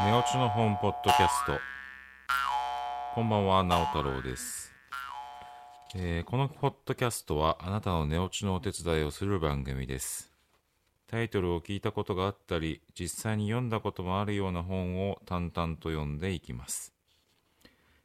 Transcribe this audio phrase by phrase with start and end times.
[0.00, 1.58] ネオチの本ポッドキャスト。
[3.16, 4.72] こんばんは直太朗です、
[5.96, 10.32] えーこのポッドキャストはあなたの寝落ちのお手伝いをする番組です。
[11.08, 16.94] タイトルを聞いたことがあったり実際に読んだこともあるような本を淡々と読んでいきます。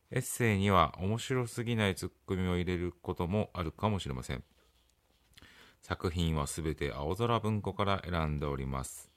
[0.09, 4.43] エッセイには面白すぎないツッコミを入れることもあるかもしれません。
[5.83, 9.12] 作品はすべて青空文庫から選んでおります。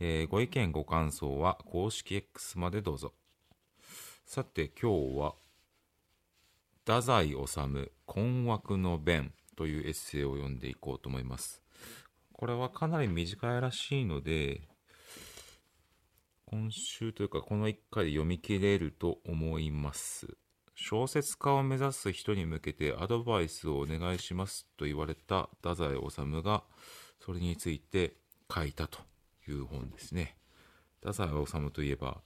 [0.00, 3.12] えーご意見ご感想は公式 X までどうぞ。
[4.26, 5.34] さて今日は
[6.80, 11.62] 太宰治困惑の弁というエッセイを読んでいこうと思います。
[12.32, 14.62] これはかなり短いらしいので
[16.46, 20.36] 今週というかこの1回で読み切れると思います。
[20.74, 26.64] 小説家を目指す人に向けてアドバイスをお願いしますと言われた太宰治が
[27.24, 28.16] それについて
[28.52, 29.13] 書いたと。
[29.50, 30.36] いう本ですね。
[31.00, 32.22] 太宰治といえば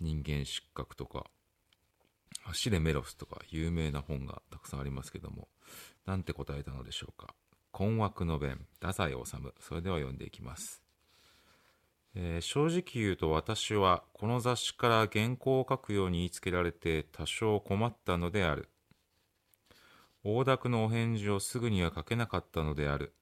[0.00, 1.26] 人間失格とか
[2.44, 5.48] 走れメロスとか有名な本がたくさんありますけども
[6.06, 7.34] なんて答えたのでしょうか。
[7.72, 9.18] 困惑の弁太宰治。
[9.60, 10.82] それでは読んでいきます。
[12.14, 18.68] えー正直言うと私はこの雑誌から原稿を書くように言いつけられて多少困ったのである。
[20.22, 23.12] 大濁のお返事をすぐには書けなかったのである。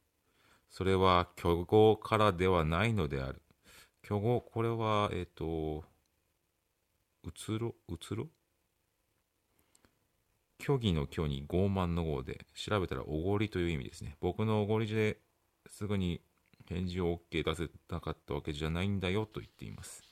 [0.73, 3.43] それは虚語からではないのである。
[4.03, 5.85] 虚語これはえっ、と
[7.23, 8.27] うつろうつろ？
[10.59, 14.17] 虚偽の虚に傲慢の傲で調べたらおごりという意味ですね。
[14.21, 15.19] 僕のおごりで
[15.67, 16.23] すぐに
[16.67, 20.03] 返事を OK 出せなかったわけじゃないんだよと言っています。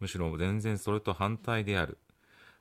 [0.00, 1.98] むしろ全然それと反対である。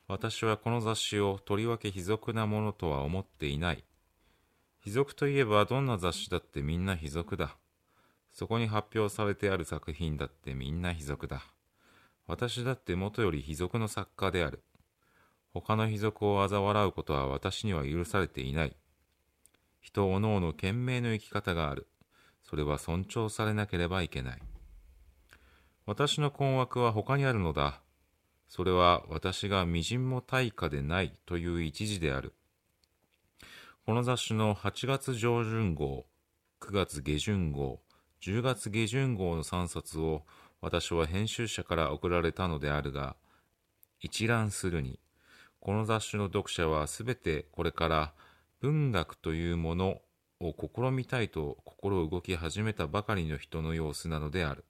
[0.08, 3.84] 私はこの雑誌をとりわけ卑俗なものとは思っていない。
[4.82, 7.58] 卑俗といえばどんな雑誌だってみんな卑俗だ
[8.32, 11.44] そこに発表されてある作品だってみんな卑俗だ
[12.28, 14.64] 私だって元より卑俗の作家である
[15.54, 18.76] 他の卑俗を嘲笑うことは私には許されていない
[19.82, 21.88] 人おのおの懸命の生き方がある
[22.44, 24.40] それは尊重されなければいけない
[25.86, 27.82] 私の困惑は他にあるのだ
[28.48, 32.34] それは私が微塵も対価でないという一時である
[33.90, 36.06] この雑誌の8月上旬号
[36.62, 37.80] 9月下旬号
[38.22, 40.22] 10月下旬号の3冊を
[40.62, 43.16] 私は編集者から送られたのであるが
[44.00, 45.00] 一覧するに
[45.60, 48.14] この雑誌の読者はすべてこれから
[48.62, 49.98] 文学というもの
[50.40, 54.66] を試みたいと心動き始めたばかりの人の様子なのである。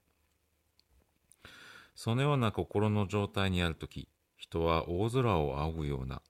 [1.93, 6.21] そのような心の状態にあるとき人は大空を仰ぐような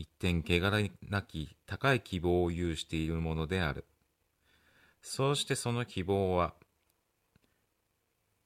[0.00, 3.84] 一点汚れなき高い希望を有しているものである。
[5.02, 6.54] そうしてその希望は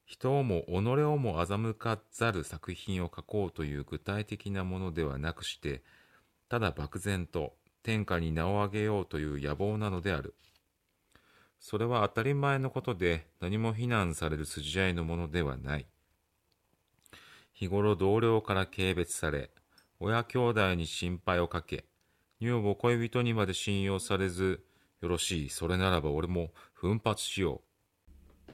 [0.05, 5.83] 人をも己をも欺かざる作品を書こうという具体的なものではなくして
[6.49, 7.55] ただ漠然と
[7.85, 10.35] 天下に名を上げようという野望なのである。
[11.61, 15.87] それは当たり前のことで何も非難される筋合いのものではない。
[17.53, 19.51] 日頃同僚から軽蔑され
[20.05, 21.87] 親兄弟に心配をかけ
[22.39, 24.63] 女房恋人にまで信用されず
[25.01, 27.63] よろしいそれならば俺も奮発しよ
[28.51, 28.53] う。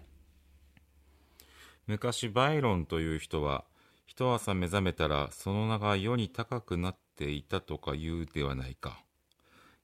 [1.88, 3.64] 昔バイロンという人は
[4.06, 9.02] 一朝目覚めたらその名が世に高くなっていたとか言うではないか。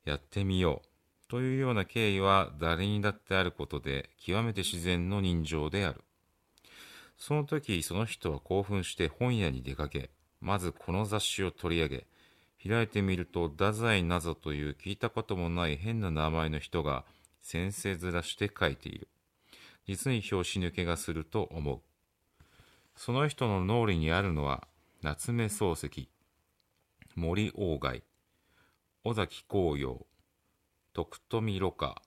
[0.04, 0.88] やってみよう
[1.28, 6.04] というような経緯は誰にだってあることで極めて自然の人情である。
[7.18, 10.10] その時その人は興奮して本屋に出かけ
[10.40, 12.06] まずこの雑誌を取り上げ
[12.68, 17.04] 開いてみると太宰なぞという聞いたこともない変な名前の人が
[17.42, 19.08] 先生面して書いている。
[19.86, 21.80] 実に拍子抜けがすると思う。
[22.96, 24.66] その人の脳裏にあるのは
[25.02, 26.08] 夏目漱石
[27.14, 28.02] 森鴎外
[29.04, 30.06] 尾崎紅葉
[30.94, 32.02] 徳富ろ過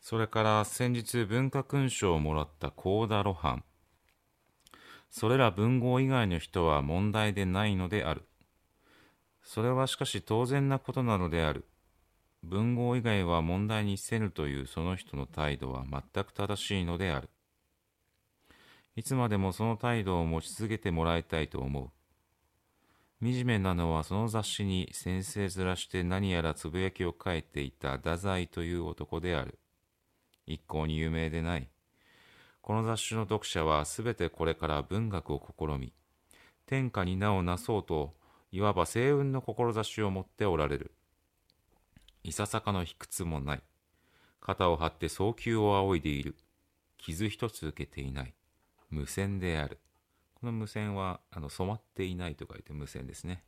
[0.00, 3.64] それから先日文化勲章をもらった幸田露伴
[5.12, 8.24] それら文豪以外の人は問題でないのである。
[9.42, 11.66] それはしかし当然なことなのである。
[12.42, 17.28] 文豪以外は問題にせぬというその人の態度は全く正しいのである。
[18.96, 21.90] いつまでもその態度を持ち続けてもらいたいと思う。
[23.22, 29.58] 惨めなのはその雑誌に先生面して何やらつぶやきを書いていた太宰という男である。
[30.46, 31.68] 一向に有名でない。
[32.62, 35.92] この雑誌の読者はすべてこれから文学を試み
[36.66, 38.14] 天下に名をなそうと
[38.50, 40.92] いわば星雲の志を持っておられる
[42.24, 43.62] いささかの卑屈もない
[44.40, 46.36] 肩を張って早急を仰いでいる
[46.96, 48.34] 傷一つ受けていない
[48.92, 49.78] 無線である。
[50.34, 53.42] この無線は、あの、染まっていないと書いて無線ですね。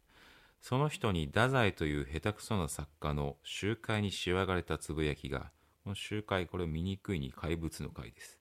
[0.62, 5.50] その人に太宰という下手くそな作家の集会にしわがれたつぶやきが、
[5.84, 8.38] この集会、これ醜いに怪物の会です。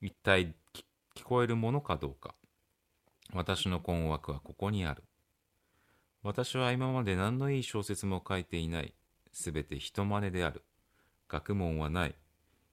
[0.00, 0.54] 一体
[1.14, 2.34] 聞こえるものかどうか。
[3.32, 5.02] 私の困惑はここにある。
[6.22, 8.94] 私は今まで何のいい小説も書いていない。
[9.32, 10.62] すべて人真似である。
[11.28, 12.14] 学問はない。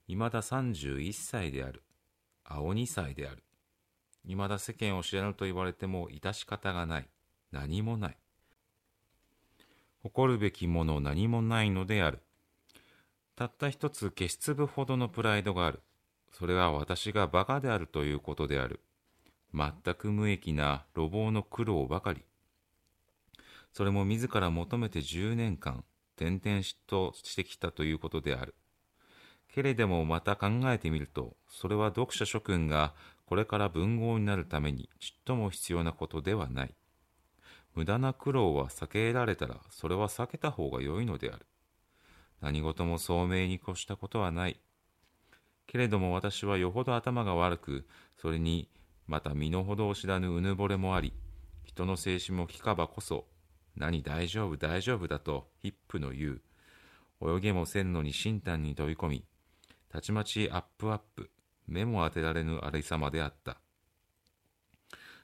[0.08, 1.84] 未だ31歳である。
[2.44, 3.44] 青2歳である。
[4.28, 7.10] 未だ世間を知らぬと言われても致し方がない。
[7.52, 8.18] 何もない。
[10.04, 12.20] 誇るべきもの何もないのである。
[13.36, 15.82] たった一つ消し粒ほどのプライドがある。
[16.32, 18.80] それは私が馬鹿であるということである。
[19.54, 22.24] 全く無益な路傍の苦労ばかり。
[23.74, 25.84] それも自ら求めて10年間、
[26.18, 28.56] 転々としてきたということである。
[29.54, 32.94] けれどもまた考えてみると、それは読者諸君が
[33.26, 36.76] これから文豪になるためにちっとも必要なことではない。
[37.76, 41.46] 無駄な苦労は避けられたら、それは避けた方が良いのである。
[42.42, 44.60] 何事も聡明に越したことはない。
[45.68, 47.88] けれども私はよほど頭が悪く、
[48.18, 48.70] それに
[49.08, 51.14] また身の程を知らぬうぬぼれもあり、
[51.64, 53.26] 人の静止も聞かばこそ、
[53.76, 56.42] 何大丈夫大丈夫だとヒップの言う。
[57.38, 59.26] 泳げもせんのに身短に飛び込み、
[59.90, 61.30] たちまちアップアップ、
[61.68, 63.58] 目も当てられぬありさまであった。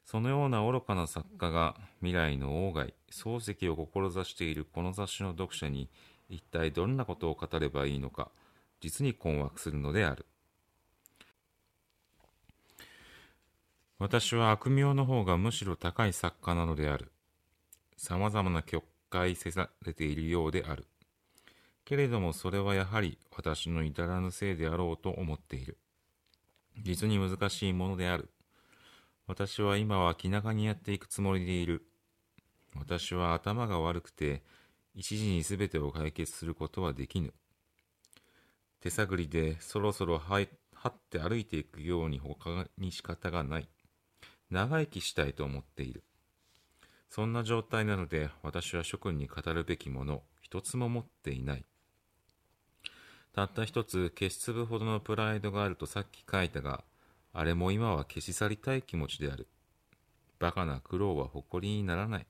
[0.05, 5.89] そのような愚かな作家が未来の外、漱石を志しているこの雑誌の読者に
[6.29, 8.31] 一体どんなことを語ればいいのか、
[8.79, 10.25] 実に困惑するのである。
[13.99, 17.11] 私は悪名の方がむしろ高い作家なのである。
[17.97, 20.85] 様々な曲解せされているようである。
[21.85, 25.77] けれどもそれはやはり私の至らぬせいであろうと思っている。
[26.83, 28.29] 実に難しいものである。
[29.25, 31.85] 私は今は気長にやっていくつもりでいる。
[32.75, 34.43] 私は頭が悪くて、
[34.95, 37.33] 一時にすべてを解決することはできぬ。
[38.81, 40.47] 手探りでそろそろ這
[40.87, 43.67] って歩いていくように他に仕方がない。
[44.49, 46.03] 長生きしたいと思っている。
[47.09, 51.65] そんな状態なので私は諸君に語るべきもの一つも持っていない。
[53.33, 56.83] たった一つ消し粒ほどのプライドがあるとさっき書いたが、
[57.33, 59.47] あれも今は消し去りたい気持ちである。
[60.39, 62.27] 馬鹿な苦労は誇りにならない。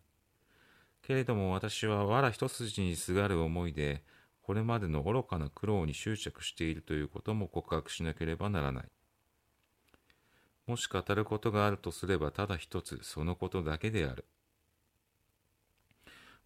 [1.02, 4.04] けれども私は藁一筋にすがる思いで、
[4.48, 8.86] これまでの愚かな苦労に執着しているということも告白しなければならない。
[10.68, 14.24] もし語ることがあるとすればただ一つそのことだけである。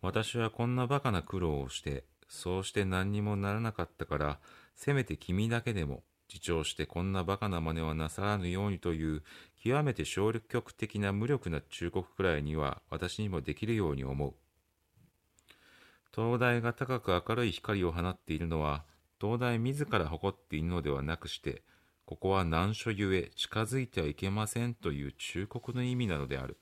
[0.01, 4.39] 私はこんな馬鹿な苦労をして、そうして何にもならなかったから、
[4.75, 9.21] せめて君だけでも自重してこんな馬鹿な真似はなさらぬようにという
[9.63, 14.33] 極めて消極的な無力な忠告くらいには私にもできるように思う。
[16.15, 18.83] 東大が高く明るい光を放っているのは
[19.19, 21.63] 東大自ら誇っているのではなくして
[22.05, 26.57] ここは難所ゆえ近づいてはいけませんという忠告の意味なのである。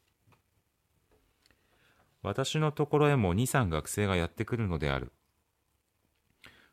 [2.22, 5.12] 私のところへも二三学生がやってくるのである。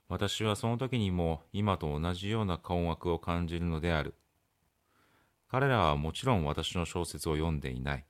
[0.09, 4.15] 私はその時にも今と同じような困惑を感じるのである。
[5.49, 8.05] 彼らはもちろん私の小説を読んでいない。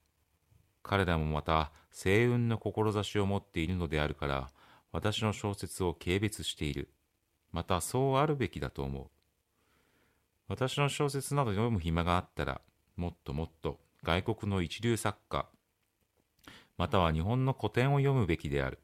[0.83, 4.51] 彼らもまた星雲の志を持っているのであるから、
[4.97, 6.89] 私の小説を軽蔑している。
[7.53, 9.07] またそうあるべきだと思う。
[10.49, 12.63] 私の小説など読む暇があったら、
[12.97, 15.51] もっともっと外国の一流作家、
[16.79, 18.79] または日本の古典を読むべきである。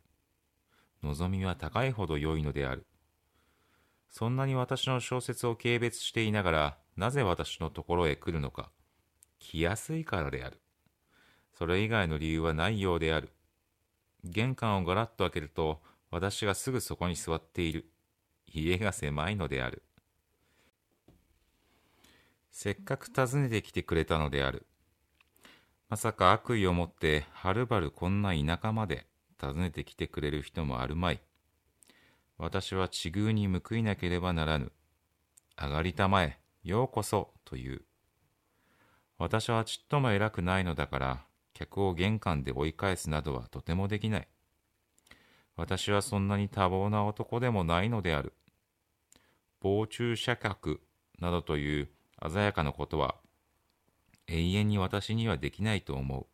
[1.03, 2.85] 望みは高いほど良いのである。
[4.11, 8.71] そんなに私の小説を軽蔑していながら、なぜ私のところへ来るのか。
[9.39, 10.61] 来やすいからである。
[11.57, 13.33] それ以外の理由はないようである。
[14.25, 15.81] 玄関をガラッと開けると、
[16.13, 17.91] 私がすぐそこに座っている。
[18.47, 19.83] 家が狭いのである。
[22.51, 24.67] せっかく訪ねてきてくれたのである。
[25.89, 29.07] まさか悪意を持ってはるばるこんな田舎まで
[29.41, 31.23] 訪ねてきてくれる人もあるまい。
[32.37, 34.71] 私は地遇に報いなければならぬ。
[35.59, 37.85] 上がりたまえ、ようこそ、という。
[39.17, 44.29] 私はちっとも偉くないのだから、客を玄関で追い返すなどはとてもできない。
[45.57, 48.33] 私はそんなに多忙な男でもないのである。
[49.61, 50.81] 防虫者客
[51.19, 51.89] などという
[52.31, 53.17] 鮮やかなことは、
[54.27, 56.27] 永遠に私にはできないと思う。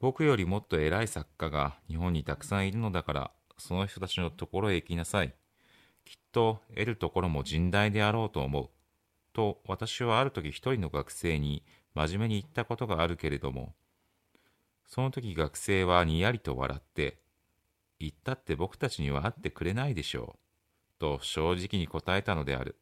[0.00, 5.34] 僕よりもっと偉い作家が日本にたくさんいるのだから、その人たちのところへ行きなさい。
[6.04, 8.70] きっと得るところも甚大であろうと思う。
[9.32, 11.62] と私はある時一人の学生に
[11.94, 13.74] 真面目に言ったことがあるけれども、
[14.90, 17.20] その時学生はにやりと笑って、
[18.00, 20.38] 言ったって僕たちには会ってくれないでしょう。
[20.98, 22.76] と正直に答えたのである。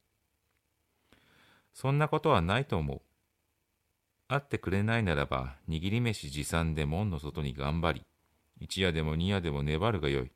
[1.74, 3.00] そんなことはないと思う。
[4.26, 8.06] 会ってくれないならば、握り飯持参で門の外に頑張り、
[8.58, 10.32] 一夜でも二夜でも粘るがよい。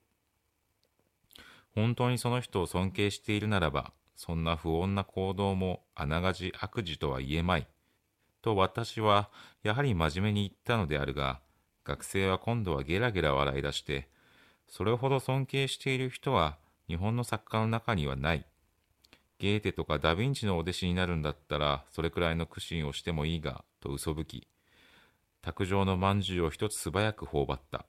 [1.75, 7.67] 本当にその人を尊敬しているならば、そんな不穏な行動もあながち悪事とは言えまい。
[8.43, 9.31] と私は
[9.62, 11.41] やはり真面目に言ったのであるが、
[11.85, 14.09] 学生は今度はゲラゲラ笑い出して、
[14.69, 16.59] それほど尊敬している人は
[16.89, 18.47] 日本の作家の中にはない。
[19.39, 24.49] ゲーテとかダヴィンチのお弟子になるんだったら、それくらいの苦心をしてもいいが、と嘘吹き、
[25.41, 27.87] 卓上のまんじゅうを一つ素早く頬張った。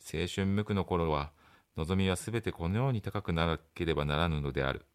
[0.00, 1.32] 青春無垢の頃は、
[1.76, 4.86] 望みはすべてこのように高くならなければならぬのである。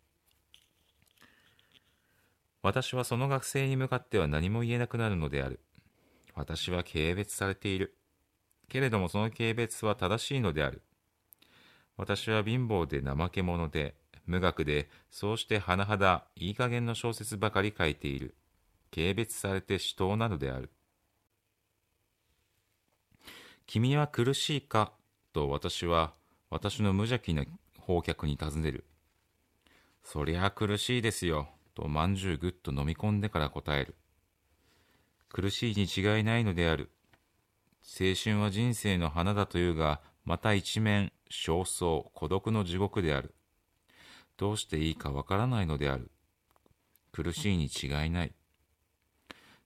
[2.64, 5.60] 私はその学生に向かっては何も言えなくなるのである。
[6.42, 7.96] 私は軽蔑されている。
[8.68, 10.82] けれどもその軽蔑は正しいのである。
[11.98, 13.96] 私は貧乏で怠け者で、
[14.26, 18.34] 無学で、そうして甚だいい加減の小説ばかり書いている。
[18.92, 20.72] 軽蔑されて死闘なのである。
[23.68, 24.94] 君は苦しいか？
[25.34, 26.14] と私は
[26.50, 27.46] 私の無邪気な
[27.78, 28.84] 放客に尋ねる。
[30.04, 33.96] そりゃ苦しいですよ、とまんじゅうぐっと飲み込んでから答える。
[35.34, 36.92] 苦しいに違いないのである。
[37.84, 43.34] 青春は人生の花だというが、また一面、焦燥、孤独の地獄である。
[44.36, 46.12] どうしていいかわからないのである。
[47.14, 48.34] 苦しいに違いない。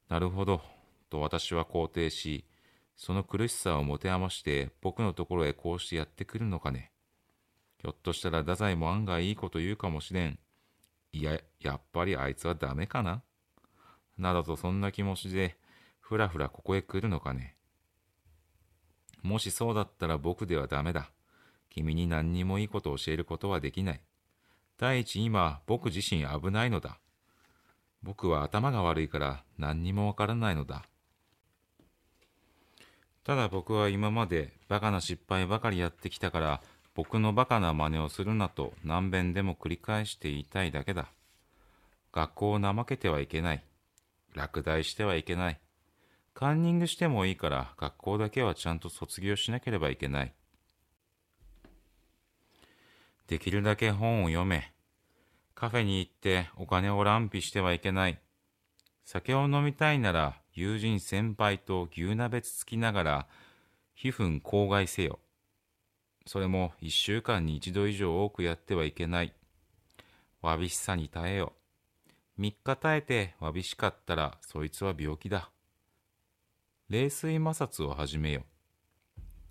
[0.08, 0.62] なるほど、
[1.10, 2.46] と私は肯定し、
[2.96, 6.92] その苦しさを持て余して僕のところへこうしてやってくるのかね。
[7.82, 10.38] ひょっとしたら太宰も案外いいこと言うかもしれん。
[11.12, 13.24] いや、やっぱりあいつはダメかな
[14.18, 15.58] などとそんな気持ちで、
[16.00, 17.56] ふらふらここへ来るのかね。
[19.22, 21.10] もしそうだったら僕ではダメだ。
[21.70, 24.02] 君に何にもいいことを教えることはできない。
[24.78, 27.00] 第一今、僕自身危ないのだ。
[28.04, 30.86] 僕は頭が悪いから何にもわからないのだ。
[33.24, 36.62] ただ僕は今までバカな失敗ばかりやってきたから
[36.94, 41.08] 僕のバカな真似をするなと何遍でも繰り返して言いたいだけだ。
[42.14, 43.64] 学校を怠けてはいけない。
[44.36, 45.60] 落第してはいけない。
[46.34, 50.34] カンニングしてもいいから学校だけはちゃんと卒業しなければいけない。
[53.28, 54.74] できるだけ本を読め。
[55.56, 58.20] カフェに行ってお金を乱費してはいけない。
[59.06, 63.28] 酒を飲みたいなら友人先輩と牛鍋つつきながら
[63.94, 65.20] 皮膚口外せよ。
[66.28, 69.34] それも一週間に一度以上多くやってはいけない。
[70.42, 71.54] わびしさに耐えよ。
[72.38, 75.52] 三日耐えてわびしかったらそいつは病気だ。
[76.90, 78.44] 冷水摩擦を始めよ。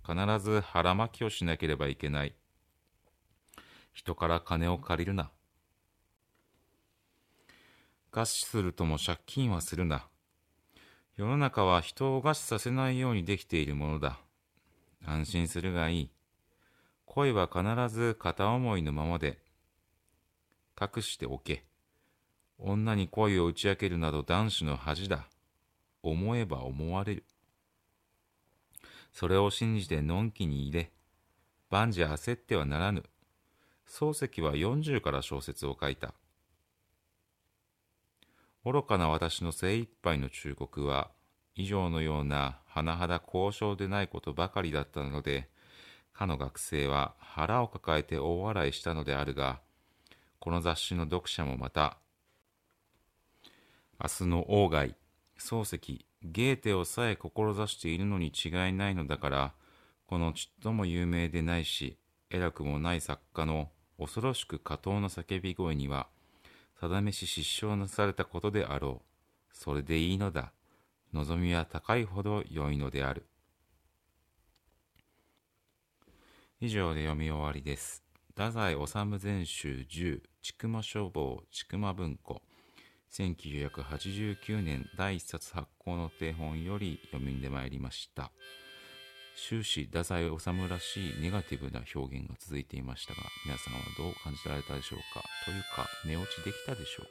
[0.07, 2.35] 必ず腹巻きをしなければいけない。
[3.95, 5.31] 人から金を借りるな。
[8.13, 10.07] 餓死するとも借金はするな。
[11.17, 14.19] 世の中は人を餓死させないようにできているものだ。
[15.07, 16.11] 安心するがいい。
[17.07, 19.39] 恋は必ず片思いのままで
[20.79, 21.65] 隠しておけ。
[22.59, 25.29] 女に恋を打ち明けるなど男子の恥だ。
[26.03, 27.25] 思えば思われる。
[29.13, 30.93] それを信じてのんきに入れ、
[31.71, 33.05] 万事焦ってはならぬ。
[33.89, 36.15] 漱石は40から小説を書いた。
[38.65, 41.11] 愚かな私の精一杯の忠告は、
[41.55, 45.49] 以上のような甚だ交渉でないことばかりだったので、
[46.13, 49.61] かの学生は腹を抱えて大笑いしたのであるが、
[50.41, 51.99] この雑誌の読者もまた、
[54.05, 54.97] 明日の鴎外、
[55.39, 59.55] 漱石、ゲーテをさえ志しているのに違いないのだから、
[60.07, 61.97] このちっとも有名でないし、
[62.29, 66.09] 偉くもない作家の恐ろしく下等な叫び声には、
[66.83, 69.57] 定めし失笑なされたことであろう。
[69.57, 70.53] それでいいのだ。
[71.15, 73.25] 望みは高いほど良いのである。
[76.61, 78.05] 以上で読み終わりです。
[78.37, 82.43] 太宰治全集10、ちくま書房、ちくま文庫。
[83.13, 88.31] 1989年第1冊発行の定本より読みんでまいりました。
[89.37, 90.37] 終始太宰治
[90.69, 95.25] らしいネガティブな表現が続いていましたが、皆さんはどう感じられたでしょうか？
[95.45, 97.11] というか、寝落ちできたでしょうか？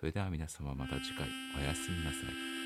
[0.00, 2.59] それでは皆様また次回、おやすみなさい。